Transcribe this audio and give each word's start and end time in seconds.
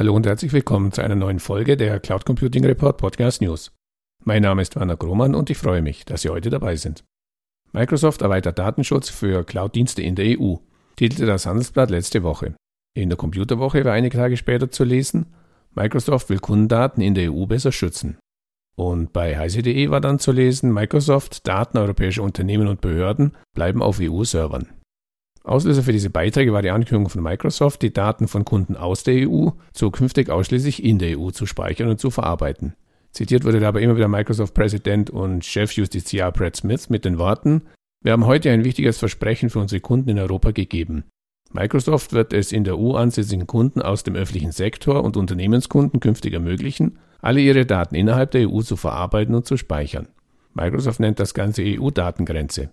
Hallo 0.00 0.14
und 0.14 0.24
herzlich 0.24 0.54
willkommen 0.54 0.92
zu 0.92 1.02
einer 1.02 1.14
neuen 1.14 1.40
Folge 1.40 1.76
der 1.76 2.00
Cloud 2.00 2.24
Computing 2.24 2.64
Report 2.64 2.96
Podcast 2.96 3.42
News. 3.42 3.70
Mein 4.24 4.40
Name 4.40 4.62
ist 4.62 4.74
Werner 4.74 4.96
Grohmann 4.96 5.34
und 5.34 5.50
ich 5.50 5.58
freue 5.58 5.82
mich, 5.82 6.06
dass 6.06 6.22
Sie 6.22 6.30
heute 6.30 6.48
dabei 6.48 6.76
sind. 6.76 7.04
Microsoft 7.72 8.22
erweitert 8.22 8.58
Datenschutz 8.58 9.10
für 9.10 9.44
Cloud-Dienste 9.44 10.00
in 10.00 10.14
der 10.14 10.40
EU, 10.40 10.54
titelte 10.96 11.26
das 11.26 11.44
Handelsblatt 11.44 11.90
letzte 11.90 12.22
Woche. 12.22 12.54
In 12.94 13.10
der 13.10 13.18
Computerwoche 13.18 13.84
war 13.84 13.92
einige 13.92 14.16
Tage 14.16 14.38
später 14.38 14.70
zu 14.70 14.84
lesen, 14.84 15.34
Microsoft 15.74 16.30
will 16.30 16.38
Kundendaten 16.38 17.02
in 17.02 17.12
der 17.12 17.30
EU 17.30 17.44
besser 17.44 17.70
schützen. 17.70 18.16
Und 18.76 19.12
bei 19.12 19.36
heise.de 19.36 19.90
war 19.90 20.00
dann 20.00 20.18
zu 20.18 20.32
lesen, 20.32 20.72
Microsoft, 20.72 21.46
Daten 21.46 21.76
europäischer 21.76 22.22
Unternehmen 22.22 22.68
und 22.68 22.80
Behörden 22.80 23.36
bleiben 23.54 23.82
auf 23.82 23.98
EU-Servern. 24.00 24.66
Auslöser 25.42 25.82
für 25.82 25.92
diese 25.92 26.10
Beiträge 26.10 26.52
war 26.52 26.62
die 26.62 26.70
Ankündigung 26.70 27.08
von 27.08 27.22
Microsoft, 27.22 27.82
die 27.82 27.92
Daten 27.92 28.28
von 28.28 28.44
Kunden 28.44 28.76
aus 28.76 29.04
der 29.04 29.28
EU 29.28 29.50
zukünftig 29.72 30.30
ausschließlich 30.30 30.84
in 30.84 30.98
der 30.98 31.18
EU 31.18 31.30
zu 31.30 31.46
speichern 31.46 31.88
und 31.88 31.98
zu 31.98 32.10
verarbeiten. 32.10 32.74
Zitiert 33.12 33.44
wurde 33.44 33.60
dabei 33.60 33.80
immer 33.80 33.96
wieder 33.96 34.08
Microsoft-Präsident 34.08 35.10
und 35.10 35.44
Chefjustiziar 35.44 36.30
Brad 36.30 36.56
Smith 36.56 36.90
mit 36.90 37.04
den 37.04 37.18
Worten, 37.18 37.62
wir 38.02 38.12
haben 38.12 38.24
heute 38.24 38.50
ein 38.50 38.64
wichtiges 38.64 38.98
Versprechen 38.98 39.50
für 39.50 39.58
unsere 39.58 39.82
Kunden 39.82 40.08
in 40.08 40.18
Europa 40.18 40.52
gegeben. 40.52 41.04
Microsoft 41.52 42.14
wird 42.14 42.32
es 42.32 42.50
in 42.50 42.64
der 42.64 42.78
EU 42.78 42.94
ansässigen 42.94 43.46
Kunden 43.46 43.82
aus 43.82 44.04
dem 44.04 44.14
öffentlichen 44.14 44.52
Sektor 44.52 45.04
und 45.04 45.18
Unternehmenskunden 45.18 46.00
künftig 46.00 46.32
ermöglichen, 46.32 46.98
alle 47.20 47.40
ihre 47.40 47.66
Daten 47.66 47.94
innerhalb 47.94 48.30
der 48.30 48.48
EU 48.48 48.62
zu 48.62 48.76
verarbeiten 48.76 49.34
und 49.34 49.46
zu 49.46 49.58
speichern. 49.58 50.08
Microsoft 50.54 51.00
nennt 51.00 51.20
das 51.20 51.34
Ganze 51.34 51.62
EU-Datengrenze. 51.62 52.70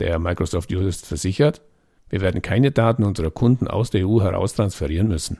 Der 0.00 0.18
Microsoft-Jurist 0.18 1.06
versichert, 1.06 1.62
wir 2.14 2.20
werden 2.20 2.42
keine 2.42 2.70
Daten 2.70 3.02
unserer 3.02 3.32
Kunden 3.32 3.66
aus 3.66 3.90
der 3.90 4.06
EU 4.06 4.20
heraustransferieren 4.20 5.08
müssen. 5.08 5.38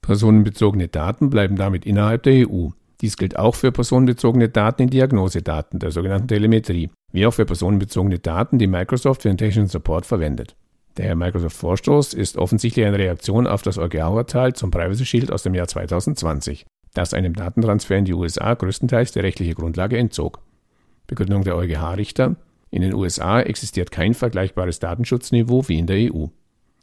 Personenbezogene 0.00 0.88
Daten 0.88 1.28
bleiben 1.28 1.56
damit 1.56 1.84
innerhalb 1.84 2.22
der 2.22 2.48
EU. 2.48 2.68
Dies 3.02 3.18
gilt 3.18 3.38
auch 3.38 3.54
für 3.54 3.70
personenbezogene 3.70 4.48
Daten 4.48 4.84
in 4.84 4.88
Diagnosedaten, 4.88 5.78
der 5.78 5.90
sogenannten 5.90 6.28
Telemetrie, 6.28 6.88
wie 7.12 7.26
auch 7.26 7.34
für 7.34 7.44
personenbezogene 7.44 8.18
Daten, 8.18 8.58
die 8.58 8.66
Microsoft 8.66 9.20
für 9.20 9.28
den 9.28 9.36
technischen 9.36 9.68
Support 9.68 10.06
verwendet. 10.06 10.56
Der 10.96 11.14
Microsoft-Vorstoß 11.16 12.14
ist 12.14 12.38
offensichtlich 12.38 12.86
eine 12.86 12.98
Reaktion 12.98 13.46
auf 13.46 13.60
das 13.60 13.76
EuGH-Urteil 13.76 14.54
zum 14.54 14.70
Privacy 14.70 15.04
Shield 15.04 15.30
aus 15.30 15.42
dem 15.42 15.52
Jahr 15.52 15.68
2020, 15.68 16.64
das 16.94 17.12
einem 17.12 17.34
Datentransfer 17.34 17.94
in 17.94 18.06
die 18.06 18.14
USA 18.14 18.54
größtenteils 18.54 19.12
die 19.12 19.20
rechtliche 19.20 19.54
Grundlage 19.54 19.98
entzog. 19.98 20.40
Begründung 21.08 21.44
der 21.44 21.56
EuGH-Richter 21.56 22.36
in 22.76 22.82
den 22.82 22.94
USA 22.94 23.40
existiert 23.40 23.90
kein 23.90 24.12
vergleichbares 24.12 24.78
Datenschutzniveau 24.80 25.66
wie 25.68 25.78
in 25.78 25.86
der 25.86 26.12
EU. 26.12 26.26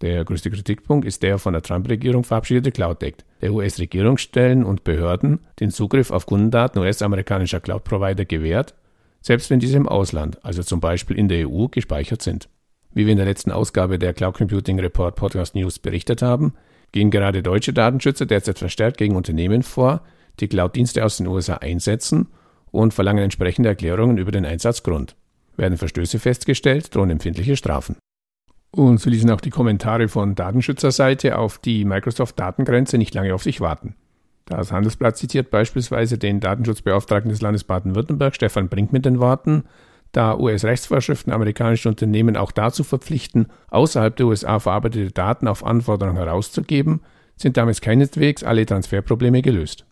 Der 0.02 0.26
größte 0.26 0.50
Kritikpunkt 0.50 1.06
ist 1.06 1.22
der 1.22 1.38
von 1.38 1.54
der 1.54 1.62
Trump-Regierung 1.62 2.24
verabschiedete 2.24 2.72
Cloud 2.72 3.04
Act, 3.04 3.24
der 3.42 3.54
US-Regierungsstellen 3.54 4.64
und 4.64 4.84
Behörden 4.84 5.42
den 5.60 5.70
Zugriff 5.70 6.10
auf 6.10 6.26
Kundendaten 6.26 6.82
US-amerikanischer 6.82 7.60
Cloud-Provider 7.60 8.26
gewährt, 8.26 8.74
selbst 9.22 9.52
wenn 9.52 9.60
diese 9.60 9.78
im 9.78 9.88
Ausland, 9.88 10.44
also 10.44 10.64
zum 10.64 10.80
Beispiel 10.80 11.16
in 11.16 11.28
der 11.28 11.48
EU, 11.48 11.68
gespeichert 11.68 12.24
sind. 12.24 12.50
Wie 12.92 13.06
wir 13.06 13.12
in 13.12 13.18
der 13.18 13.28
letzten 13.28 13.52
Ausgabe 13.52 14.00
der 14.00 14.14
Cloud 14.16 14.34
Computing 14.34 14.80
Report 14.80 15.16
Podcast 15.16 15.54
News 15.54 15.78
berichtet 15.78 16.24
haben, 16.24 16.54
gehen 16.92 17.12
gerade 17.12 17.44
deutsche 17.44 17.72
Datenschützer 17.72 18.26
derzeit 18.26 18.58
verstärkt 18.58 18.98
gegen 18.98 19.16
Unternehmen 19.16 19.62
vor, 19.62 20.02
die 20.40 20.48
Cloud-Dienste 20.48 21.06
aus 21.06 21.18
den 21.18 21.28
USA 21.28 21.58
einsetzen 21.58 22.30
und 22.72 22.96
verlangen 22.96 23.24
entsprechende 23.24 23.70
Erklärungen 23.70 24.18
über 24.18 24.32
den 24.32 24.46
Einsatzgrund. 24.46 25.16
Werden 25.56 25.78
Verstöße 25.78 26.20
festgestellt, 26.20 26.94
drohen 26.96 27.12
empfindliche 27.12 27.56
Strafen. 27.56 27.96
Und 28.72 29.00
so 29.00 29.10
ließen 29.10 29.30
auch 29.30 29.42
die 29.42 29.52
Kommentare 29.52 30.08
von 30.08 30.34
Datenschützerseite 30.34 31.38
auf 31.38 31.60
die 31.60 31.86
Microsoft-Datengrenze 31.86 32.98
nicht 32.98 33.14
lange 33.14 33.36
auf 33.36 33.44
sich 33.44 33.62
warten. 33.62 33.96
Das 34.46 34.72
Handelsblatt 34.72 35.16
zitiert 35.16 35.52
beispielsweise 35.52 36.18
den 36.18 36.40
Datenschutzbeauftragten 36.40 37.30
des 37.30 37.42
Landes 37.42 37.64
Baden-Württemberg, 37.64 38.36
Stefan 38.36 38.70
Brink, 38.70 38.92
mit 38.92 39.06
den 39.06 39.20
Worten, 39.20 39.64
da 40.12 40.38
US-Rechtsvorschriften 40.38 41.32
amerikanische 41.32 41.90
Unternehmen 41.90 42.36
auch 42.36 42.52
dazu 42.52 42.84
verpflichten, 42.84 43.48
außerhalb 43.70 44.16
der 44.16 44.28
USA 44.28 44.60
verarbeitete 44.60 45.12
Daten 45.12 45.48
auf 45.48 45.66
Anforderung 45.66 46.18
herauszugeben, 46.18 47.02
sind 47.36 47.58
damit 47.58 47.82
keineswegs 47.82 48.44
alle 48.44 48.66
Transferprobleme 48.66 49.42
gelöst. 49.42 49.86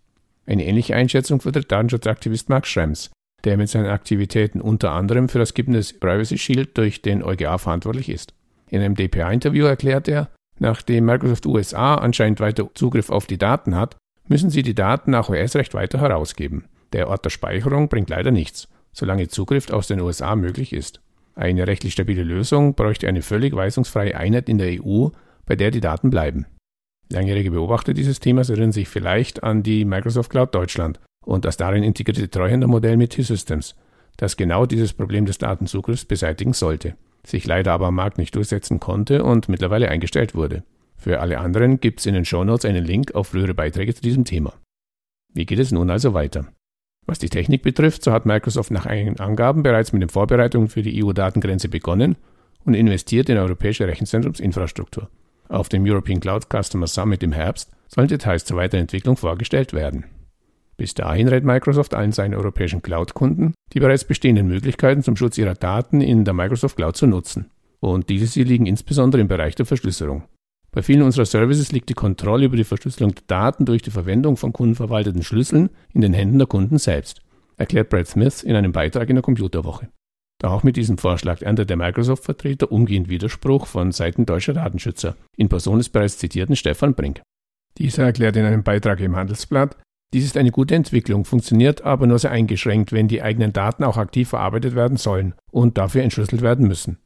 Eine 0.46 0.66
ähnliche 0.66 0.96
Einschätzung 0.96 1.40
vertritt 1.40 1.72
Datenschutzaktivist 1.72 2.50
Mark 2.50 2.68
Schrems, 2.68 3.12
der 3.44 3.58
mit 3.58 3.70
seinen 3.70 3.88
Aktivitäten 3.88 4.62
unter 4.62 4.92
anderem 4.92 5.30
für 5.30 5.40
das 5.40 5.54
Kippen 5.54 5.74
Privacy 6.00 6.38
Shield 6.38 6.78
durch 6.78 7.02
den 7.02 7.24
EuGH 7.24 7.60
verantwortlich 7.60 8.10
ist. 8.10 8.34
In 8.70 8.82
einem 8.82 8.96
DPA-Interview 8.96 9.66
erklärt 9.66 10.08
er, 10.08 10.30
nachdem 10.60 11.06
Microsoft 11.06 11.46
USA 11.46 11.96
anscheinend 11.96 12.40
weiter 12.40 12.70
Zugriff 12.74 13.10
auf 13.10 13.28
die 13.28 13.38
Daten 13.38 13.76
hat, 13.76 13.98
müssen 14.28 14.50
sie 14.50 14.64
die 14.64 14.76
Daten 14.76 15.12
nach 15.12 15.30
US-Recht 15.30 15.74
weiter 15.74 16.00
herausgeben. 16.00 16.66
Der 16.94 17.10
Ort 17.10 17.26
der 17.26 17.30
Speicherung 17.30 17.90
bringt 17.90 18.10
leider 18.10 18.32
nichts, 18.32 18.68
solange 18.94 19.28
Zugriff 19.28 19.70
aus 19.72 19.88
den 19.88 20.02
USA 20.02 20.36
möglich 20.36 20.74
ist. 20.74 21.02
Eine 21.36 21.68
rechtlich 21.68 21.94
stabile 21.94 22.24
Lösung 22.24 22.76
bräuchte 22.76 23.08
eine 23.08 23.22
völlig 23.22 23.56
weisungsfreie 23.56 24.16
Einheit 24.18 24.50
in 24.50 24.58
der 24.58 24.82
EU, 24.82 25.10
bei 25.46 25.56
der 25.56 25.72
die 25.72 25.82
Daten 25.82 26.10
bleiben. 26.10 26.46
Langjährige 27.10 27.52
Beobachter 27.52 27.94
dieses 27.94 28.20
Themas 28.20 28.50
erinnern 28.50 28.72
sich 28.72 28.88
vielleicht 28.88 29.44
an 29.44 29.64
die 29.64 29.84
Microsoft 29.86 30.32
Cloud 30.32 30.56
Deutschland, 30.56 31.00
und 31.26 31.46
das 31.46 31.58
darin 31.58 31.84
integrierte 31.84 32.30
Treuhändermodell 32.30 32.98
mit 32.98 33.12
T-Systems, 33.12 33.76
das 34.18 34.38
genau 34.38 34.66
dieses 34.66 34.94
Problem 34.94 35.26
des 35.26 35.38
Datenzugriffs 35.38 36.06
beseitigen 36.06 36.54
sollte, 36.54 36.96
sich 37.26 37.46
leider 37.46 37.74
aber 37.74 37.88
am 37.88 37.96
Markt 37.96 38.18
nicht 38.18 38.36
durchsetzen 38.36 38.80
konnte 38.80 39.24
und 39.24 39.50
mittlerweile 39.50 39.90
eingestellt 39.90 40.36
wurde. 40.36 40.64
Für 40.98 41.20
alle 41.20 41.40
anderen 41.40 41.80
gibt 41.80 42.00
es 42.00 42.06
in 42.06 42.14
den 42.14 42.26
Shownotes 42.26 42.66
einen 42.66 42.86
Link 42.86 43.16
auf 43.16 43.30
frühere 43.30 43.54
Beiträge 43.54 43.94
zu 43.96 44.02
diesem 44.02 44.26
Thema. 44.26 44.54
Wie 45.34 45.46
geht 45.46 45.60
es 45.60 45.72
nun 45.72 45.90
also 45.90 46.14
weiter? 46.14 46.48
Was 47.08 47.20
die 47.20 47.30
Technik 47.30 47.64
betrifft, 47.64 48.04
so 48.04 48.12
hat 48.12 48.26
Microsoft 48.26 48.70
nach 48.70 48.86
eigenen 48.86 49.20
Angaben 49.20 49.64
bereits 49.64 49.94
mit 49.94 50.02
den 50.04 50.10
Vorbereitungen 50.10 50.68
für 50.68 50.84
die 50.84 51.04
EU-Datengrenze 51.04 51.70
begonnen 51.70 52.18
und 52.66 52.76
investiert 52.76 53.30
in 53.30 53.38
europäische 53.38 53.88
Rechenzentrumsinfrastruktur. 53.88 55.10
Auf 55.50 55.70
dem 55.70 55.84
European 55.86 56.20
Cloud 56.20 56.46
Customer 56.50 56.88
Summit 56.88 57.24
im 57.24 57.32
Herbst 57.32 57.72
sollen 57.88 58.08
Details 58.08 58.46
zur 58.46 58.58
Weiterentwicklung 58.58 59.18
vorgestellt 59.18 59.74
werden. 59.74 60.06
Bis 60.82 60.96
dahin 60.96 61.28
rät 61.28 61.44
Microsoft 61.44 61.94
allen 61.94 62.12
seinen 62.12 62.34
europäischen 62.34 62.82
Cloud-Kunden, 62.82 63.54
die 63.72 63.80
bereits 63.80 64.04
bestehenden 64.04 64.48
Möglichkeiten 64.48 65.04
zum 65.04 65.16
Schutz 65.16 65.38
ihrer 65.38 65.54
Daten 65.54 66.02
in 66.02 66.26
der 66.26 66.34
Microsoft 66.34 66.76
Cloud 66.76 66.98
zu 66.98 67.06
nutzen. 67.06 67.52
Und 67.80 68.10
diese 68.10 68.42
liegen 68.42 68.66
insbesondere 68.66 69.22
im 69.22 69.28
Bereich 69.28 69.54
der 69.54 69.68
Verschlüsselung. 69.68 70.24
Bei 70.72 70.82
vielen 70.82 71.04
unserer 71.04 71.26
Services 71.26 71.72
liegt 71.72 71.90
die 71.90 71.94
Kontrolle 71.94 72.46
über 72.46 72.58
die 72.58 72.64
Verschlüsselung 72.64 73.14
der 73.14 73.24
Daten 73.28 73.66
durch 73.66 73.84
die 73.84 73.92
Verwendung 73.92 74.38
von 74.38 74.54
kundenverwalteten 74.54 75.22
Schlüsseln 75.22 75.70
in 75.94 76.02
den 76.02 76.14
Händen 76.14 76.40
der 76.40 76.48
Kunden 76.48 76.80
selbst, 76.80 77.22
erklärt 77.58 77.90
Brad 77.90 78.08
Smith 78.08 78.42
in 78.42 78.56
einem 78.56 78.72
Beitrag 78.72 79.08
in 79.08 79.18
der 79.18 79.24
Computerwoche. 79.24 79.88
Auch 80.42 80.64
mit 80.64 80.78
diesem 80.78 80.98
Vorschlag 80.98 81.44
erntet 81.44 81.70
der 81.70 81.78
Microsoft-Vertreter 81.78 82.72
umgehend 82.72 83.08
Widerspruch 83.08 83.68
von 83.68 83.92
Seiten 83.92 84.26
deutscher 84.26 84.54
Datenschützer, 84.54 85.16
in 85.38 85.48
Person 85.48 85.78
des 85.78 85.90
bereits 85.90 86.18
zitierten 86.18 86.56
Stefan 86.56 86.96
Brink. 86.96 87.22
Dieser 87.78 88.06
erklärt 88.06 88.36
in 88.36 88.46
einem 88.46 88.64
Beitrag 88.64 89.00
im 89.00 89.16
Handelsblatt, 89.16 89.78
dies 90.14 90.26
ist 90.26 90.38
eine 90.38 90.52
gute 90.52 90.76
Entwicklung, 90.76 91.24
funktioniert 91.24 91.84
aber 91.84 92.06
nur 92.06 92.20
sehr 92.20 92.32
eingeschränkt, 92.32 92.92
wenn 92.92 93.08
die 93.08 93.22
eigenen 93.22 93.54
Daten 93.54 93.84
auch 93.84 93.98
aktiv 93.98 94.30
verarbeitet 94.30 94.76
werden 94.76 94.98
sollen 94.98 95.34
und 95.52 95.78
dafür 95.78 96.04
entschlüsselt 96.04 96.42
werden 96.42 96.68
müssen. 96.68 96.98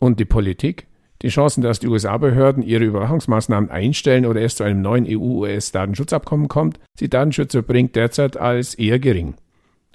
Und 0.00 0.18
die 0.18 0.24
Politik? 0.24 0.86
Die 1.22 1.28
Chancen, 1.28 1.60
dass 1.62 1.80
die 1.80 1.86
USA-Behörden 1.86 2.62
ihre 2.62 2.84
Überwachungsmaßnahmen 2.84 3.70
einstellen 3.70 4.24
oder 4.24 4.40
es 4.40 4.56
zu 4.56 4.64
einem 4.64 4.80
neuen 4.80 5.06
EU-US-Datenschutzabkommen 5.06 6.48
kommt, 6.48 6.80
sieht 6.98 7.12
Datenschützer 7.12 7.62
bringt 7.62 7.94
derzeit 7.94 8.38
als 8.38 8.74
eher 8.74 8.98
gering. 8.98 9.34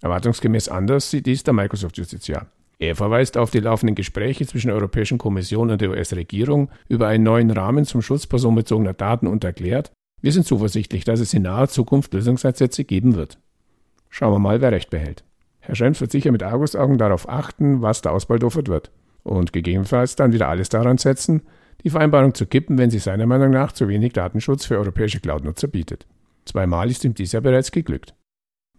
Erwartungsgemäß 0.02 0.70
anders 0.70 1.10
sieht 1.10 1.26
dies 1.26 1.44
der 1.44 1.56
Microsoft-Justiziar. 1.56 2.46
Er 2.78 2.96
verweist 2.96 3.38
auf 3.38 3.50
die 3.50 3.60
laufenden 3.60 3.96
Gespräche 3.96 4.46
zwischen 4.46 4.68
der 4.68 4.76
Europäischen 4.76 5.18
Kommission 5.18 5.72
und 5.72 5.82
der 5.82 5.90
US-Regierung 5.90 6.70
über 6.88 7.08
einen 7.08 7.24
neuen 7.24 7.50
Rahmen 7.50 7.86
zum 7.86 8.02
Schutz 8.02 8.28
personenbezogener 8.28 8.94
Daten 8.94 9.28
und 9.28 9.44
erklärt, 9.44 9.92
wir 10.26 10.32
sind 10.32 10.48
zuversichtlich, 10.48 11.04
dass 11.04 11.20
es 11.20 11.36
in 11.36 11.44
naher 11.44 11.68
Zukunft 11.68 12.12
Lösungsansätze 12.16 12.84
geben 12.84 13.14
wird. 13.14 13.38
Schauen 14.10 14.34
wir 14.34 14.40
mal, 14.40 14.60
wer 14.60 14.72
recht 14.72 14.90
behält. 14.90 15.24
Herr 15.60 15.76
Schrems 15.76 16.02
wird 16.02 16.12
sicher 16.12 16.32
mit 16.32 16.42
Argusaugen 16.42 16.98
darauf 16.98 17.30
achten, 17.30 17.84
was 17.84 18.02
da 18.02 18.10
ausbaldofert 18.10 18.68
wird. 18.68 18.90
Und 19.22 19.54
gegebenenfalls 19.54 20.16
dann 20.16 20.34
wieder 20.34 20.48
alles 20.48 20.70
daran 20.70 20.98
setzen, 20.98 21.44
die 21.84 21.92
Vereinbarung 21.92 22.34
zu 22.34 22.48
kippen, 22.48 22.80
wenn 22.80 22.90
sie 22.90 22.98
seiner 22.98 23.28
Meinung 23.28 23.52
nach 23.52 23.72
zu 23.72 23.88
wenig 23.88 24.14
Datenschutz 24.14 24.66
für 24.66 24.80
europäische 24.80 25.20
Cloud-Nutzer 25.20 25.68
bietet. 25.68 26.08
Zweimal 26.46 26.90
ist 26.90 27.06
ihm 27.06 27.14
dies 27.14 27.34
ja 27.34 27.40
bereits 27.40 27.70
geglückt. 27.70 28.16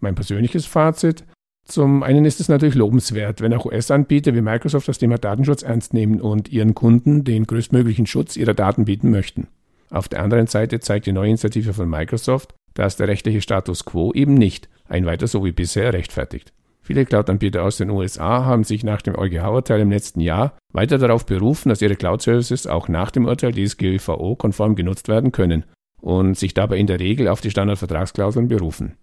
Mein 0.00 0.16
persönliches 0.16 0.66
Fazit. 0.66 1.22
Zum 1.64 2.02
einen 2.02 2.24
ist 2.24 2.40
es 2.40 2.48
natürlich 2.48 2.74
lobenswert, 2.74 3.40
wenn 3.40 3.54
auch 3.54 3.66
US-Anbieter 3.66 4.34
wie 4.34 4.40
Microsoft 4.40 4.88
das 4.88 4.98
Thema 4.98 5.16
Datenschutz 5.16 5.62
ernst 5.62 5.94
nehmen 5.94 6.20
und 6.20 6.48
ihren 6.48 6.74
Kunden 6.74 7.22
den 7.22 7.46
größtmöglichen 7.46 8.06
Schutz 8.06 8.36
ihrer 8.36 8.54
Daten 8.54 8.84
bieten 8.84 9.12
möchten. 9.12 9.46
Auf 9.90 10.08
der 10.08 10.22
anderen 10.22 10.46
Seite 10.46 10.80
zeigt 10.80 11.06
die 11.06 11.12
neue 11.12 11.28
Initiative 11.28 11.72
von 11.72 11.88
Microsoft, 11.88 12.54
dass 12.74 12.96
der 12.96 13.08
rechtliche 13.08 13.40
Status 13.40 13.84
quo 13.84 14.12
eben 14.12 14.34
nicht 14.34 14.68
ein 14.88 15.06
weiter 15.06 15.26
so 15.26 15.44
wie 15.44 15.52
bisher 15.52 15.92
rechtfertigt. 15.92 16.52
Viele 16.82 17.04
Cloud-Anbieter 17.04 17.64
aus 17.64 17.78
den 17.78 17.90
USA 17.90 18.44
haben 18.44 18.62
sich 18.62 18.84
nach 18.84 19.02
dem 19.02 19.16
EuGH-Urteil 19.16 19.80
im 19.80 19.90
letzten 19.90 20.20
Jahr 20.20 20.56
weiter 20.72 20.98
darauf 20.98 21.26
berufen, 21.26 21.68
dass 21.68 21.82
ihre 21.82 21.96
Cloud-Services 21.96 22.68
auch 22.68 22.86
nach 22.86 23.10
dem 23.10 23.24
Urteil 23.24 23.52
DSGVO 23.52 24.36
konform 24.36 24.76
genutzt 24.76 25.08
werden 25.08 25.32
können 25.32 25.64
und 26.00 26.38
sich 26.38 26.54
dabei 26.54 26.76
in 26.76 26.86
der 26.86 27.00
Regel 27.00 27.26
auf 27.26 27.40
die 27.40 27.50
Standardvertragsklauseln 27.50 28.46
berufen. 28.46 28.96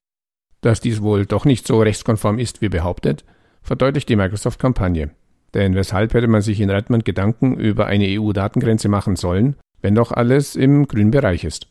Dass 0.61 0.79
dies 0.79 1.01
wohl 1.01 1.25
doch 1.25 1.43
nicht 1.43 1.67
so 1.67 1.81
rechtskonform 1.81 2.39
ist 2.39 2.61
wie 2.61 2.69
behauptet, 2.69 3.25
verdeutlicht 3.61 4.07
die 4.07 4.15
Microsoft-Kampagne. 4.15 5.09
Denn 5.53 5.75
weshalb 5.75 6.13
hätte 6.13 6.27
man 6.27 6.41
sich 6.41 6.61
in 6.61 6.69
Redmond 6.69 7.03
Gedanken 7.03 7.57
über 7.57 7.85
eine 7.85 8.05
EU-Datengrenze 8.07 8.87
machen 8.87 9.17
sollen, 9.17 9.57
wenn 9.83 9.93
doch 9.93 10.11
alles 10.11 10.55
im 10.55 10.87
grünen 10.87 11.11
Bereich 11.11 11.43
ist? 11.43 11.67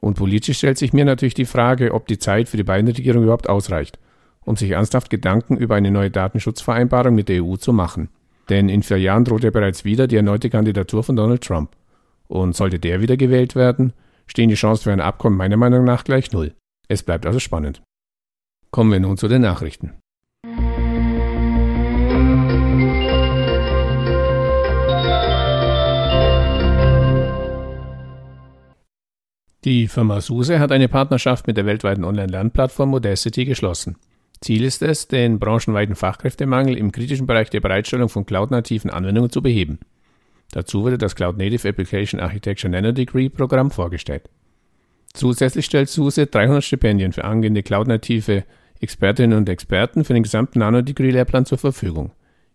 Und 0.00 0.14
politisch 0.14 0.58
stellt 0.58 0.78
sich 0.78 0.92
mir 0.92 1.04
natürlich 1.04 1.34
die 1.34 1.46
Frage, 1.46 1.94
ob 1.94 2.06
die 2.06 2.18
Zeit 2.18 2.48
für 2.48 2.58
die 2.58 2.62
beiden 2.62 2.86
Regierungen 2.86 3.24
überhaupt 3.24 3.48
ausreicht, 3.48 3.98
um 4.44 4.54
sich 4.54 4.70
ernsthaft 4.70 5.10
Gedanken 5.10 5.56
über 5.56 5.74
eine 5.74 5.90
neue 5.90 6.10
Datenschutzvereinbarung 6.10 7.14
mit 7.14 7.28
der 7.28 7.42
EU 7.42 7.56
zu 7.56 7.72
machen. 7.72 8.10
Denn 8.50 8.68
in 8.68 8.82
vier 8.82 8.98
Jahren 8.98 9.24
droht 9.24 9.42
ja 9.42 9.50
bereits 9.50 9.84
wieder 9.84 10.06
die 10.06 10.16
erneute 10.16 10.50
Kandidatur 10.50 11.02
von 11.02 11.16
Donald 11.16 11.42
Trump. 11.42 11.70
Und 12.28 12.54
sollte 12.54 12.78
der 12.78 13.00
wieder 13.00 13.16
gewählt 13.16 13.56
werden, 13.56 13.94
stehen 14.26 14.50
die 14.50 14.54
Chancen 14.54 14.84
für 14.84 14.92
ein 14.92 15.00
Abkommen 15.00 15.38
meiner 15.38 15.56
Meinung 15.56 15.84
nach 15.84 16.04
gleich 16.04 16.30
null. 16.32 16.52
Es 16.88 17.02
bleibt 17.02 17.24
also 17.24 17.38
spannend. 17.38 17.82
Kommen 18.70 18.92
wir 18.92 19.00
nun 19.00 19.16
zu 19.16 19.26
den 19.26 19.42
Nachrichten. 19.42 19.94
Die 29.64 29.88
Firma 29.88 30.20
SUSE 30.20 30.60
hat 30.60 30.72
eine 30.72 30.88
Partnerschaft 30.88 31.46
mit 31.46 31.56
der 31.56 31.64
weltweiten 31.64 32.04
Online-Lernplattform 32.04 32.90
Modacity 32.90 33.46
geschlossen. 33.46 33.96
Ziel 34.42 34.62
ist 34.62 34.82
es, 34.82 35.08
den 35.08 35.38
branchenweiten 35.38 35.94
Fachkräftemangel 35.94 36.76
im 36.76 36.92
kritischen 36.92 37.26
Bereich 37.26 37.48
der 37.48 37.62
Bereitstellung 37.62 38.10
von 38.10 38.26
cloud-nativen 38.26 38.90
Anwendungen 38.90 39.30
zu 39.30 39.40
beheben. 39.40 39.78
Dazu 40.52 40.82
wurde 40.82 40.98
das 40.98 41.16
Cloud 41.16 41.38
Native 41.38 41.66
Application 41.66 42.20
Architecture 42.20 42.70
Nanodegree 42.70 43.30
Programm 43.30 43.70
vorgestellt. 43.70 44.28
Zusätzlich 45.14 45.64
stellt 45.64 45.88
SUSE 45.88 46.26
300 46.26 46.62
Stipendien 46.62 47.14
für 47.14 47.24
angehende 47.24 47.62
cloud-native 47.62 48.44
Expertinnen 48.80 49.38
und 49.38 49.48
Experten 49.48 50.04
für 50.04 50.12
den 50.12 50.24
gesamten 50.24 50.58
Nanodegree-Lehrplan 50.58 51.46
zur 51.46 51.56
Verfügung. 51.56 52.12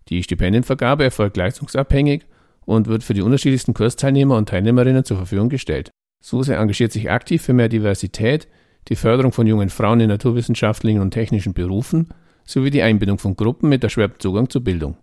Die 0.10 0.22
Stipendienvergabe 0.22 1.06
erfolgt 1.06 1.38
leistungsabhängig 1.38 2.28
und 2.66 2.86
wird 2.86 3.04
für 3.04 3.16
die 3.16 3.24
unterschiedlichsten 3.24 3.74
Kursteilnehmer 3.74 4.38
und 4.38 4.50
Teilnehmerinnen 4.50 5.06
zur 5.06 5.18
Verfügung 5.18 5.50
gestellt. 5.50 5.90
SUSE 6.22 6.56
engagiert 6.56 6.92
sich 6.92 7.10
aktiv 7.10 7.42
für 7.42 7.54
mehr 7.54 7.70
Diversität, 7.70 8.48
die 8.88 8.96
Förderung 8.96 9.32
von 9.32 9.48
jungen 9.48 9.70
Frauen 9.70 10.02
in 10.02 10.10
naturwissenschaftlichen 10.10 11.00
und 11.00 11.12
technischen 11.12 11.54
Berufen 11.54 12.10
sowie 12.44 12.72
die 12.72 12.82
Einbindung 12.82 13.20
von 13.20 13.36
Gruppen 13.36 13.70
mit 13.70 13.84
erschwertem 13.84 14.20
Zugang 14.20 14.50
zur 14.50 14.64
Bildung. 14.64 14.98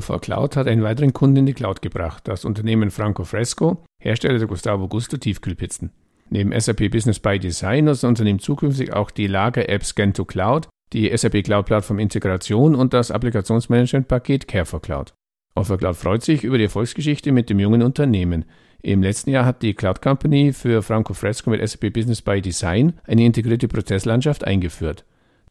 For 0.00 0.20
Cloud 0.20 0.56
hat 0.56 0.66
einen 0.66 0.82
weiteren 0.82 1.12
Kunden 1.12 1.36
in 1.36 1.46
die 1.46 1.52
Cloud 1.52 1.82
gebracht, 1.82 2.26
das 2.26 2.44
Unternehmen 2.44 2.90
Franco 2.90 3.24
Fresco, 3.24 3.84
Hersteller 4.00 4.38
der 4.38 4.48
Gustavo 4.48 4.88
Gusto 4.88 5.18
Tiefkühlpizzen. 5.18 5.90
Neben 6.30 6.58
SAP 6.58 6.90
Business 6.90 7.20
by 7.20 7.38
Design 7.38 7.84
nutzt 7.84 8.02
das 8.02 8.08
Unternehmen 8.08 8.38
zukünftig 8.38 8.94
auch 8.94 9.10
die 9.10 9.26
Lager-App 9.26 9.84
Scan 9.84 10.12
to 10.14 10.24
Cloud 10.24 10.68
die 10.92 11.16
SAP 11.16 11.42
Cloud 11.44 11.66
Plattform 11.66 11.98
Integration 11.98 12.74
und 12.74 12.94
das 12.94 13.10
Applikationsmanagement-Paket 13.10 14.46
Care 14.46 14.64
for 14.64 14.80
Cloud. 14.80 15.14
Offer 15.54 15.78
Cloud 15.78 15.96
freut 15.96 16.22
sich 16.22 16.44
über 16.44 16.58
die 16.58 16.64
Erfolgsgeschichte 16.64 17.32
mit 17.32 17.48
dem 17.50 17.60
jungen 17.60 17.82
Unternehmen. 17.82 18.44
Im 18.82 19.02
letzten 19.02 19.30
Jahr 19.30 19.46
hat 19.46 19.62
die 19.62 19.74
Cloud 19.74 20.02
Company 20.02 20.52
für 20.52 20.82
Franco 20.82 21.14
Fresco 21.14 21.50
mit 21.50 21.66
SAP 21.66 21.92
Business 21.92 22.20
by 22.22 22.40
Design 22.40 22.94
eine 23.06 23.24
integrierte 23.24 23.68
Prozesslandschaft 23.68 24.44
eingeführt. 24.44 25.04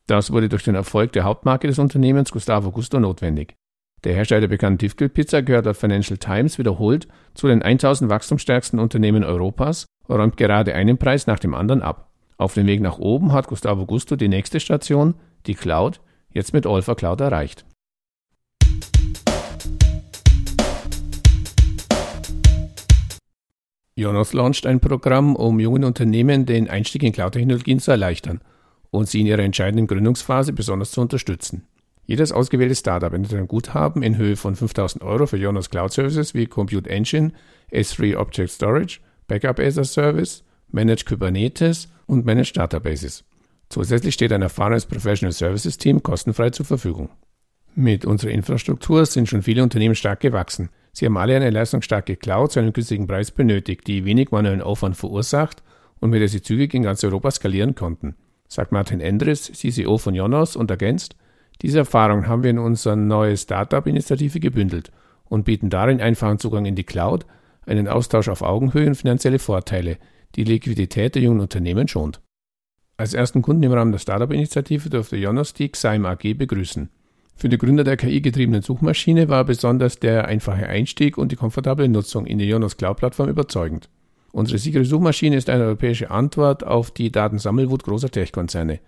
Das 0.07 0.31
wurde 0.31 0.49
durch 0.49 0.63
den 0.63 0.75
Erfolg 0.75 1.13
der 1.13 1.23
Hauptmarke 1.23 1.67
des 1.67 1.79
Unternehmens 1.79 2.31
Gustavo 2.31 2.71
Gusto 2.71 2.99
notwendig. 2.99 3.55
Der 4.03 4.13
Hersteller 4.13 4.41
der 4.41 4.47
bekannten 4.49 4.79
Tiefkühlpizza 4.79 5.41
gehört 5.41 5.65
laut 5.65 5.77
Financial 5.77 6.17
Times 6.17 6.59
wiederholt 6.59 7.07
zu 7.33 7.47
den 7.47 7.61
1000 7.61 8.09
wachstumsstärksten 8.09 8.79
Unternehmen 8.79 9.23
Europas 9.23 9.85
und 10.07 10.17
räumt 10.17 10.35
gerade 10.35 10.75
einen 10.75 10.97
Preis 10.97 11.25
nach 11.25 11.39
dem 11.39 11.53
anderen 11.53 11.81
ab. 11.81 12.12
Auf 12.37 12.53
dem 12.53 12.67
Weg 12.67 12.81
nach 12.81 12.97
oben 12.97 13.31
hat 13.31 13.47
Gustavo 13.47 13.85
Gusto 13.85 14.15
die 14.15 14.27
nächste 14.27 14.59
Station, 14.59 15.15
die 15.45 15.55
Cloud, 15.55 16.01
jetzt 16.31 16.53
mit 16.53 16.65
Alpha 16.65 16.95
Cloud 16.95 17.21
erreicht. 17.21 17.65
Jonas 23.95 24.33
launcht 24.33 24.65
ein 24.65 24.79
Programm, 24.79 25.35
um 25.35 25.59
jungen 25.59 25.83
Unternehmen 25.83 26.47
den 26.47 26.67
Einstieg 26.67 27.03
in 27.03 27.13
Cloud-Technologien 27.13 27.79
zu 27.79 27.91
erleichtern 27.91 28.41
und 28.89 29.07
sie 29.07 29.21
in 29.21 29.27
ihrer 29.27 29.43
entscheidenden 29.43 29.85
Gründungsphase 29.85 30.51
besonders 30.51 30.91
zu 30.91 31.01
unterstützen. 31.01 31.67
Jedes 32.05 32.31
ausgewählte 32.31 32.75
Startup 32.75 33.13
enthält 33.13 33.39
ein 33.39 33.47
Guthaben 33.47 34.01
in 34.01 34.17
Höhe 34.17 34.35
von 34.35 34.55
5000 34.55 35.03
Euro 35.03 35.27
für 35.27 35.37
Jonas 35.37 35.69
Cloud 35.69 35.93
Services 35.93 36.33
wie 36.33 36.47
Compute 36.47 36.89
Engine, 36.89 37.31
S3 37.71 38.17
Object 38.17 38.49
Storage, 38.49 38.99
Backup 39.27 39.59
as 39.59 39.77
a 39.77 39.83
Service, 39.83 40.43
Managed 40.71 41.05
Kubernetes 41.05 41.87
und 42.05 42.25
Managed 42.25 42.57
Databases. 42.57 43.23
Zusätzlich 43.69 44.13
steht 44.13 44.31
ein 44.31 44.41
erfahrenes 44.41 44.85
Professional 44.85 45.31
Services 45.31 45.77
Team 45.77 46.03
kostenfrei 46.03 46.49
zur 46.51 46.65
Verfügung. 46.65 47.09
Mit 47.75 48.05
unserer 48.05 48.31
Infrastruktur 48.31 49.05
sind 49.05 49.27
schon 49.27 49.41
viele 49.41 49.63
Unternehmen 49.63 49.95
stark 49.95 50.19
gewachsen. 50.19 50.69
Sie 50.91 51.05
haben 51.05 51.17
alle 51.17 51.35
eine 51.35 51.49
leistungsstarke 51.49 52.15
Cloud 52.15 52.51
zu 52.51 52.59
einem 52.59 52.71
günstigen 52.71 53.07
Preis 53.07 53.31
benötigt, 53.31 53.87
die 53.87 54.05
wenig 54.05 54.29
manuellen 54.29 54.61
Aufwand 54.61 54.95
verursacht 54.95 55.63
und 55.99 56.11
mit 56.11 56.21
der 56.21 56.29
sie 56.29 56.41
zügig 56.41 56.73
in 56.75 56.83
ganz 56.83 57.03
Europa 57.03 57.31
skalieren 57.31 57.73
konnten, 57.73 58.15
sagt 58.47 58.71
Martin 58.71 59.01
Endres, 59.01 59.51
CCO 59.51 59.97
von 59.97 60.13
Jonas 60.13 60.55
und 60.55 60.69
ergänzt, 60.69 61.15
diese 61.63 61.79
Erfahrung 61.79 62.27
haben 62.27 62.43
wir 62.43 62.51
in 62.51 62.59
unsere 62.59 62.95
neue 62.95 63.37
Startup-Initiative 63.37 64.39
gebündelt 64.39 64.91
und 65.25 65.45
bieten 65.45 65.69
darin 65.69 66.01
einfachen 66.01 66.37
Zugang 66.37 66.65
in 66.65 66.75
die 66.75 66.83
Cloud, 66.83 67.25
einen 67.65 67.87
Austausch 67.87 68.27
auf 68.27 68.41
Augenhöhe 68.41 68.85
und 68.85 68.95
finanzielle 68.95 69.39
Vorteile, 69.39 69.97
die 70.35 70.43
Liquidität 70.43 71.15
der 71.15 71.21
jungen 71.21 71.41
Unternehmen 71.41 71.87
schont. 71.87 72.21
Als 72.97 73.13
ersten 73.13 73.41
Kunden 73.41 73.63
im 73.63 73.73
Rahmen 73.73 73.91
der 73.91 73.99
Startup-Initiative 73.99 74.89
durfte 74.89 75.17
Jonas 75.17 75.53
die 75.53 75.69
Xime 75.69 76.07
AG 76.07 76.35
begrüßen. 76.35 76.89
Für 77.35 77.49
die 77.49 77.57
Gründer 77.57 77.83
der 77.83 77.97
KI-getriebenen 77.97 78.61
Suchmaschine 78.61 79.27
war 79.29 79.43
besonders 79.43 79.99
der 79.99 80.25
einfache 80.25 80.67
Einstieg 80.67 81.17
und 81.17 81.31
die 81.31 81.35
komfortable 81.35 81.89
Nutzung 81.89 82.25
in 82.25 82.37
die 82.37 82.45
Jonas 82.47 82.77
Cloud-Plattform 82.77 83.29
überzeugend. 83.29 83.89
Unsere 84.31 84.57
sichere 84.57 84.85
Suchmaschine 84.85 85.35
ist 85.35 85.49
eine 85.49 85.65
europäische 85.65 86.11
Antwort 86.11 86.63
auf 86.63 86.91
die 86.91 87.11
Datensammelwut 87.11 87.83
großer 87.83 88.09
Tech-Konzerne. 88.09 88.79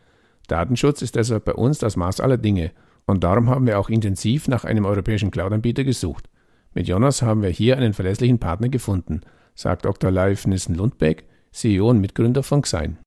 Datenschutz 0.47 1.01
ist 1.01 1.15
deshalb 1.15 1.45
bei 1.45 1.53
uns 1.53 1.79
das 1.79 1.97
Maß 1.97 2.19
aller 2.19 2.37
Dinge 2.37 2.71
und 3.05 3.23
darum 3.23 3.49
haben 3.49 3.67
wir 3.67 3.79
auch 3.79 3.89
intensiv 3.89 4.47
nach 4.47 4.63
einem 4.63 4.85
europäischen 4.85 5.31
Cloud-Anbieter 5.31 5.83
gesucht. 5.83 6.29
Mit 6.73 6.87
Jonas 6.87 7.21
haben 7.21 7.41
wir 7.41 7.49
hier 7.49 7.77
einen 7.77 7.93
verlässlichen 7.93 8.39
Partner 8.39 8.69
gefunden, 8.69 9.21
sagt 9.55 9.85
Dr. 9.85 10.11
Leif 10.11 10.45
Nissen-Lundbeck, 10.45 11.25
CEO 11.55 11.89
und 11.89 12.01
Mitgründer 12.01 12.43
von 12.43 12.61
Xein. 12.61 12.97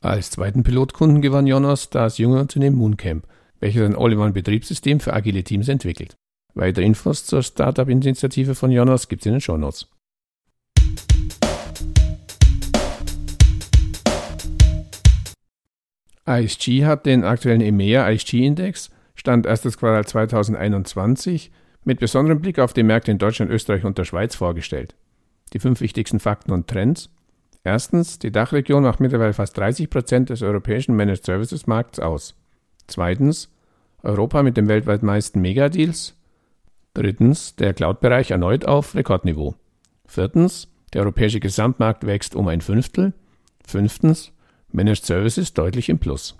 Als 0.00 0.30
zweiten 0.30 0.62
Pilotkunden 0.62 1.20
gewann 1.20 1.46
Jonas 1.46 1.90
das 1.90 2.16
junge 2.16 2.40
Unternehmen 2.40 2.76
Mooncamp, 2.76 3.26
welches 3.60 3.82
ein 3.82 3.94
All-in-One-Betriebssystem 3.94 5.00
für 5.00 5.12
agile 5.12 5.44
Teams 5.44 5.68
entwickelt. 5.68 6.16
Weitere 6.54 6.86
Infos 6.86 7.26
zur 7.26 7.42
Startup-Initiative 7.42 8.54
von 8.54 8.70
Jonas 8.70 9.08
gibt 9.08 9.22
es 9.22 9.26
in 9.26 9.32
den 9.32 9.40
Shownotes. 9.42 9.86
ISG 16.26 16.86
hat 16.86 17.04
den 17.04 17.24
aktuellen 17.24 17.60
EMEA 17.60 18.08
ISG-Index, 18.08 18.90
Stand 19.14 19.44
erstes 19.44 19.76
Quartal 19.76 20.06
2021, 20.06 21.50
mit 21.84 22.00
besonderem 22.00 22.40
Blick 22.40 22.58
auf 22.58 22.72
die 22.72 22.82
Märkte 22.82 23.10
in 23.10 23.18
Deutschland, 23.18 23.50
Österreich 23.50 23.84
und 23.84 23.98
der 23.98 24.04
Schweiz 24.04 24.34
vorgestellt. 24.34 24.94
Die 25.52 25.58
fünf 25.58 25.80
wichtigsten 25.80 26.20
Fakten 26.20 26.52
und 26.52 26.68
Trends 26.68 27.10
Erstens, 27.62 28.18
die 28.18 28.32
Dachregion 28.32 28.82
macht 28.82 29.00
mittlerweile 29.00 29.34
fast 29.34 29.56
30 29.58 29.90
Prozent 29.90 30.30
des 30.30 30.42
europäischen 30.42 30.96
Managed 30.96 31.24
Services 31.24 31.66
Markts 31.66 32.00
aus. 32.00 32.34
Zweitens, 32.86 33.52
Europa 34.02 34.42
mit 34.42 34.56
den 34.56 34.66
weltweit 34.66 35.02
meisten 35.02 35.42
Megadeals. 35.42 36.16
Drittens, 36.94 37.56
der 37.56 37.74
Cloud-Bereich 37.74 38.30
erneut 38.30 38.64
auf 38.64 38.94
Rekordniveau. 38.94 39.54
Viertens, 40.06 40.68
der 40.94 41.02
europäische 41.02 41.38
Gesamtmarkt 41.38 42.06
wächst 42.06 42.34
um 42.34 42.48
ein 42.48 42.62
Fünftel. 42.62 43.12
Fünftens, 43.64 44.32
Managed 44.72 45.04
Services 45.04 45.52
deutlich 45.52 45.90
im 45.90 45.98
Plus. 45.98 46.36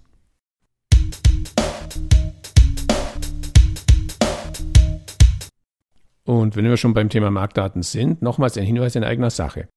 Und 6.24 6.56
wenn 6.56 6.64
wir 6.64 6.76
schon 6.76 6.94
beim 6.94 7.10
Thema 7.10 7.30
Marktdaten 7.30 7.82
sind, 7.82 8.22
nochmals 8.22 8.56
ein 8.56 8.64
Hinweis 8.64 8.96
in 8.96 9.04
eigener 9.04 9.30
Sache. 9.30 9.68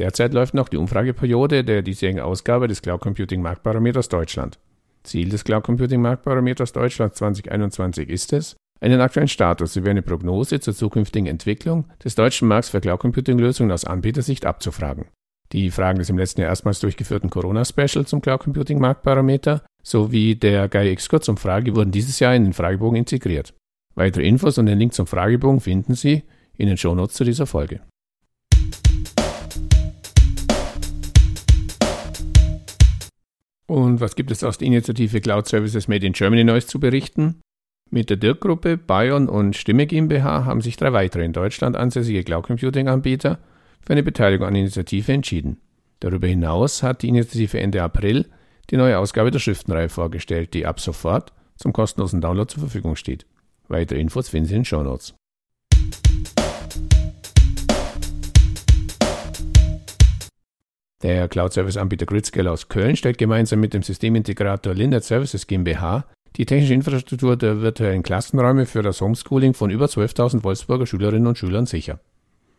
Derzeit 0.00 0.32
läuft 0.32 0.54
noch 0.54 0.70
die 0.70 0.78
Umfrageperiode 0.78 1.62
der 1.62 1.82
diesjährigen 1.82 2.22
Ausgabe 2.22 2.68
des 2.68 2.80
Cloud 2.80 3.02
Computing 3.02 3.42
Marktbarometers 3.42 4.08
Deutschland. 4.08 4.58
Ziel 5.02 5.28
des 5.28 5.44
Cloud 5.44 5.62
Computing 5.62 6.00
Marktbarometers 6.00 6.72
Deutschland 6.72 7.14
2021 7.14 8.08
ist 8.08 8.32
es, 8.32 8.56
einen 8.80 9.02
aktuellen 9.02 9.28
Status 9.28 9.74
sowie 9.74 9.90
eine 9.90 10.00
Prognose 10.00 10.58
zur 10.58 10.74
zukünftigen 10.74 11.26
Entwicklung 11.26 11.84
des 12.02 12.14
deutschen 12.14 12.48
Markts 12.48 12.70
für 12.70 12.80
Cloud 12.80 12.98
Computing 12.98 13.38
Lösungen 13.38 13.70
aus 13.72 13.84
Anbietersicht 13.84 14.46
abzufragen. 14.46 15.04
Die 15.52 15.70
Fragen 15.70 15.98
des 15.98 16.08
im 16.08 16.16
letzten 16.16 16.40
Jahr 16.40 16.48
erstmals 16.48 16.80
durchgeführten 16.80 17.28
Corona-Special 17.28 18.06
zum 18.06 18.22
Cloud 18.22 18.40
Computing 18.40 18.80
Marktbarometer 18.80 19.66
sowie 19.82 20.34
der 20.34 20.68
GAIA-X 20.68 21.10
Kurzumfrage 21.10 21.76
wurden 21.76 21.90
dieses 21.90 22.20
Jahr 22.20 22.34
in 22.34 22.44
den 22.44 22.54
Fragebogen 22.54 22.96
integriert. 22.96 23.52
Weitere 23.96 24.26
Infos 24.26 24.56
und 24.56 24.64
den 24.64 24.78
Link 24.78 24.94
zum 24.94 25.06
Fragebogen 25.06 25.60
finden 25.60 25.94
Sie 25.94 26.22
in 26.56 26.68
den 26.68 26.78
Shownotes 26.78 27.16
zu 27.16 27.24
dieser 27.24 27.44
Folge. 27.44 27.80
Und 33.70 34.00
was 34.00 34.16
gibt 34.16 34.32
es 34.32 34.42
aus 34.42 34.58
der 34.58 34.66
Initiative 34.66 35.20
Cloud 35.20 35.46
Services 35.46 35.86
Made 35.86 36.04
in 36.04 36.12
Germany 36.12 36.42
Neues 36.42 36.66
zu 36.66 36.80
berichten? 36.80 37.40
Mit 37.88 38.10
der 38.10 38.16
Dirk-Gruppe, 38.16 38.76
Bayon 38.76 39.28
und 39.28 39.54
Stimme 39.54 39.86
GmbH 39.86 40.44
haben 40.44 40.60
sich 40.60 40.76
drei 40.76 40.92
weitere 40.92 41.24
in 41.24 41.32
Deutschland 41.32 41.76
ansässige 41.76 42.24
Cloud 42.24 42.48
Computing-Anbieter 42.48 43.38
für 43.80 43.92
eine 43.92 44.02
Beteiligung 44.02 44.48
an 44.48 44.54
der 44.54 44.62
Initiative 44.62 45.12
entschieden. 45.12 45.58
Darüber 46.00 46.26
hinaus 46.26 46.82
hat 46.82 47.02
die 47.02 47.08
Initiative 47.10 47.60
Ende 47.60 47.80
April 47.80 48.26
die 48.70 48.76
neue 48.76 48.98
Ausgabe 48.98 49.30
der 49.30 49.38
Schriftenreihe 49.38 49.88
vorgestellt, 49.88 50.52
die 50.52 50.66
ab 50.66 50.80
sofort 50.80 51.32
zum 51.54 51.72
kostenlosen 51.72 52.20
Download 52.20 52.52
zur 52.52 52.62
Verfügung 52.62 52.96
steht. 52.96 53.24
Weitere 53.68 54.00
Infos 54.00 54.30
finden 54.30 54.48
Sie 54.48 54.54
in 54.56 54.62
den 54.62 54.64
Show 54.64 54.82
Der 61.02 61.28
Cloud-Service-Anbieter 61.28 62.04
Gridscale 62.04 62.50
aus 62.50 62.68
Köln 62.68 62.94
stellt 62.94 63.16
gemeinsam 63.16 63.60
mit 63.60 63.72
dem 63.72 63.82
Systemintegrator 63.82 64.74
Linet 64.74 65.04
Services 65.04 65.46
GmbH 65.46 66.04
die 66.36 66.46
technische 66.46 66.74
Infrastruktur 66.74 67.36
der 67.36 67.62
virtuellen 67.62 68.02
Klassenräume 68.02 68.66
für 68.66 68.82
das 68.82 69.00
Homeschooling 69.00 69.54
von 69.54 69.70
über 69.70 69.86
12.000 69.86 70.44
Wolfsburger 70.44 70.86
Schülerinnen 70.86 71.26
und 71.26 71.38
Schülern 71.38 71.66
sicher. 71.66 72.00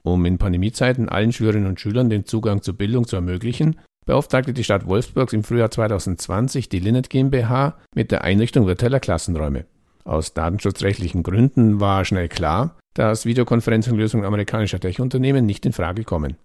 Um 0.04 0.26
in 0.26 0.40
Pandemiezeiten 0.40 1.08
allen 1.08 1.32
Schülerinnen 1.32 1.68
und 1.68 1.80
Schülern 1.80 2.10
den 2.10 2.26
Zugang 2.26 2.64
zur 2.64 2.74
Bildung 2.74 3.08
zu 3.08 3.16
ermöglichen, 3.16 3.78
beauftragte 4.06 4.54
die 4.54 4.64
Stadt 4.64 4.88
Wolfsburg 4.88 5.32
im 5.34 5.44
Frühjahr 5.44 5.70
2020 5.70 6.68
die 6.68 6.80
Linet 6.80 7.10
GmbH 7.12 7.78
mit 7.96 8.12
der 8.12 8.24
Einrichtung 8.24 8.66
virtueller 8.66 9.00
Klassenräume. 9.00 9.66
Aus 10.04 10.34
datenschutzrechtlichen 10.34 11.22
Gründen 11.22 11.80
war 11.80 12.04
schnell 12.06 12.28
klar, 12.28 12.76
dass 12.96 13.28
Videokonferenzlösungen 13.28 14.26
amerikanischer 14.26 14.80
Tech-Unternehmen 14.80 15.46
nicht 15.46 15.66
in 15.68 15.74
Frage 15.74 16.04
kommen. 16.04 16.36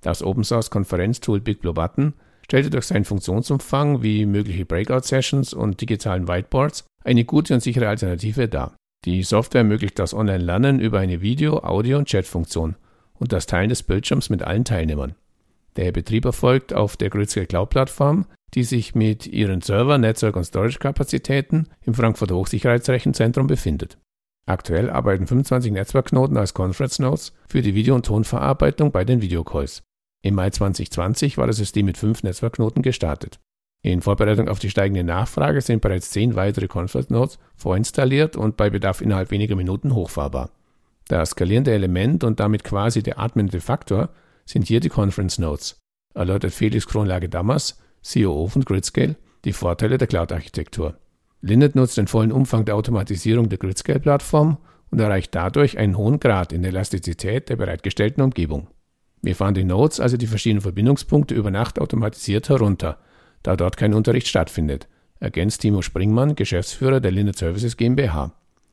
Das 0.00 0.22
Open-Source-Konferenztool 0.22 1.40
BigBlueButton 1.40 2.14
stellte 2.44 2.70
durch 2.70 2.86
seinen 2.86 3.04
Funktionsumfang 3.04 4.02
wie 4.02 4.24
mögliche 4.26 4.64
Breakout-Sessions 4.64 5.52
und 5.52 5.80
digitalen 5.80 6.28
Whiteboards 6.28 6.84
eine 7.04 7.24
gute 7.24 7.54
und 7.54 7.60
sichere 7.60 7.88
Alternative 7.88 8.48
dar. 8.48 8.76
Die 9.04 9.22
Software 9.22 9.60
ermöglicht 9.60 9.98
das 9.98 10.14
Online-Lernen 10.14 10.80
über 10.80 10.98
eine 10.98 11.20
Video-, 11.20 11.62
Audio- 11.64 11.98
und 11.98 12.08
Chat-Funktion 12.08 12.76
und 13.14 13.32
das 13.32 13.46
Teilen 13.46 13.68
des 13.68 13.82
Bildschirms 13.82 14.30
mit 14.30 14.42
allen 14.42 14.64
Teilnehmern. 14.64 15.14
Der 15.76 15.92
Betrieb 15.92 16.24
erfolgt 16.24 16.72
auf 16.72 16.96
der 16.96 17.10
Gridscale 17.10 17.46
Cloud 17.46 17.70
Plattform, 17.70 18.26
die 18.54 18.64
sich 18.64 18.94
mit 18.94 19.26
ihren 19.26 19.60
Server-, 19.60 19.98
Netzwerk- 19.98 20.36
und 20.36 20.44
Storage-Kapazitäten 20.44 21.68
im 21.82 21.94
Frankfurter 21.94 22.36
Hochsicherheitsrechenzentrum 22.36 23.46
befindet. 23.46 23.98
Aktuell 24.48 24.90
arbeiten 24.90 25.26
25 25.26 25.72
Netzwerkknoten 25.72 26.36
als 26.36 26.54
Conference 26.54 27.00
Nodes 27.00 27.32
für 27.48 27.62
die 27.62 27.74
Video- 27.74 27.96
und 27.96 28.06
Tonverarbeitung 28.06 28.92
bei 28.92 29.04
den 29.04 29.20
Videocalls. 29.20 29.82
Im 30.22 30.36
Mai 30.36 30.50
2020 30.50 31.36
war 31.36 31.48
das 31.48 31.56
System 31.56 31.86
mit 31.86 31.98
fünf 31.98 32.22
Netzwerkknoten 32.22 32.82
gestartet. 32.82 33.40
In 33.82 34.02
Vorbereitung 34.02 34.48
auf 34.48 34.60
die 34.60 34.70
steigende 34.70 35.04
Nachfrage 35.04 35.60
sind 35.60 35.82
bereits 35.82 36.10
zehn 36.10 36.36
weitere 36.36 36.68
Conference 36.68 37.10
Nodes 37.10 37.38
vorinstalliert 37.56 38.36
und 38.36 38.56
bei 38.56 38.70
Bedarf 38.70 39.00
innerhalb 39.00 39.32
weniger 39.32 39.56
Minuten 39.56 39.94
hochfahrbar. 39.94 40.50
Das 41.08 41.30
skalierende 41.30 41.72
Element 41.72 42.24
und 42.24 42.40
damit 42.40 42.64
quasi 42.64 43.02
der 43.02 43.18
atmende 43.18 43.60
Faktor 43.60 44.10
sind 44.44 44.66
hier 44.66 44.80
die 44.80 44.88
Conference 44.88 45.38
Nodes, 45.38 45.78
erläutert 46.14 46.52
Felix 46.52 46.86
Kronlage-Dammers, 46.86 47.80
COO 48.12 48.46
von 48.46 48.64
Gridscale, 48.64 49.16
die 49.44 49.52
Vorteile 49.52 49.98
der 49.98 50.06
Cloud-Architektur. 50.08 50.98
Linet 51.46 51.76
nutzt 51.76 51.96
den 51.96 52.08
vollen 52.08 52.32
Umfang 52.32 52.64
der 52.64 52.74
Automatisierung 52.74 53.48
der 53.48 53.58
Gridscale-Plattform 53.58 54.58
und 54.90 54.98
erreicht 54.98 55.32
dadurch 55.34 55.78
einen 55.78 55.96
hohen 55.96 56.18
Grad 56.18 56.52
in 56.52 56.62
der 56.62 56.72
Elastizität 56.72 57.48
der 57.48 57.56
bereitgestellten 57.56 58.22
Umgebung. 58.22 58.66
Wir 59.22 59.36
fahren 59.36 59.54
die 59.54 59.62
Nodes, 59.62 60.00
also 60.00 60.16
die 60.16 60.26
verschiedenen 60.26 60.60
Verbindungspunkte, 60.60 61.34
über 61.34 61.52
Nacht 61.52 61.78
automatisiert 61.78 62.48
herunter, 62.48 62.98
da 63.44 63.54
dort 63.54 63.76
kein 63.76 63.94
Unterricht 63.94 64.26
stattfindet, 64.26 64.88
ergänzt 65.20 65.60
Timo 65.60 65.82
Springmann, 65.82 66.34
Geschäftsführer 66.34 67.00
der 67.00 67.12
Linet 67.12 67.38
Services 67.38 67.76
GmbH. 67.76 68.32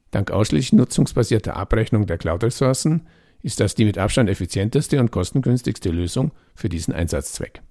Dank 0.10 0.32
ausschließlich 0.32 0.74
nutzungsbasierter 0.74 1.56
Abrechnung 1.56 2.08
der 2.08 2.18
Cloud-Ressourcen 2.18 3.08
ist 3.44 3.60
das 3.60 3.76
die 3.76 3.86
mit 3.86 4.00
Abstand 4.00 4.30
effizienteste 4.30 5.00
und 5.00 5.12
kostengünstigste 5.12 5.90
Lösung 5.90 6.32
für 6.56 6.70
diesen 6.70 6.94
Einsatzzweck. 6.94 7.62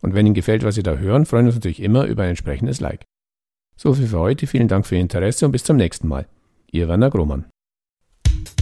Und 0.00 0.14
wenn 0.14 0.26
Ihnen 0.26 0.36
gefällt, 0.36 0.62
was 0.62 0.76
Sie 0.76 0.84
da 0.84 0.94
hören, 0.94 1.26
freuen 1.26 1.46
wir 1.46 1.48
uns 1.48 1.56
natürlich 1.56 1.82
immer 1.82 2.04
über 2.04 2.22
ein 2.22 2.28
entsprechendes 2.28 2.78
Like. 2.78 3.02
So 3.76 3.94
viel 3.94 4.06
für 4.06 4.20
heute, 4.20 4.46
vielen 4.46 4.68
Dank 4.68 4.86
für 4.86 4.94
Ihr 4.94 5.00
Interesse 5.00 5.44
und 5.44 5.50
bis 5.50 5.64
zum 5.64 5.76
nächsten 5.76 6.06
Mal. 6.06 6.28
Ihr 6.70 6.86
Werner 6.86 7.10
Grohmann. 7.10 7.46
you 8.32 8.61